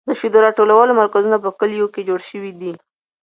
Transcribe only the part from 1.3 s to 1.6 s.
په